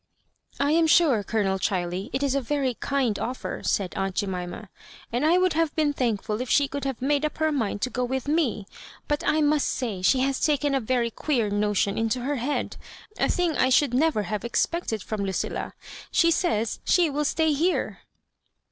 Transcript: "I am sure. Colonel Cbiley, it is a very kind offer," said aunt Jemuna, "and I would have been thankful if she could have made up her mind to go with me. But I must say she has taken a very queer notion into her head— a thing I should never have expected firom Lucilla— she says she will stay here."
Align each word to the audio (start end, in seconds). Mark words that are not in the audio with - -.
"I 0.59 0.71
am 0.71 0.87
sure. 0.87 1.21
Colonel 1.23 1.59
Cbiley, 1.59 2.09
it 2.11 2.23
is 2.23 2.33
a 2.33 2.41
very 2.41 2.73
kind 2.73 3.19
offer," 3.19 3.61
said 3.63 3.93
aunt 3.95 4.15
Jemuna, 4.15 4.69
"and 5.13 5.23
I 5.23 5.37
would 5.37 5.53
have 5.53 5.75
been 5.75 5.93
thankful 5.93 6.41
if 6.41 6.49
she 6.49 6.67
could 6.67 6.85
have 6.85 7.03
made 7.03 7.23
up 7.23 7.37
her 7.37 7.51
mind 7.51 7.83
to 7.83 7.91
go 7.91 8.03
with 8.03 8.27
me. 8.27 8.65
But 9.07 9.23
I 9.27 9.41
must 9.41 9.67
say 9.67 10.01
she 10.01 10.21
has 10.21 10.39
taken 10.39 10.73
a 10.73 10.79
very 10.79 11.11
queer 11.11 11.51
notion 11.51 11.99
into 11.99 12.21
her 12.21 12.37
head— 12.37 12.77
a 13.19 13.29
thing 13.29 13.55
I 13.55 13.69
should 13.69 13.93
never 13.93 14.23
have 14.23 14.43
expected 14.43 15.01
firom 15.01 15.23
Lucilla— 15.23 15.75
she 16.11 16.31
says 16.31 16.79
she 16.83 17.11
will 17.11 17.23
stay 17.23 17.53
here." 17.53 17.99